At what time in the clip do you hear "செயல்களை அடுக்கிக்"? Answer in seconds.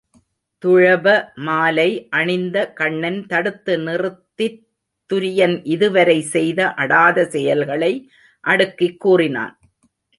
7.25-8.99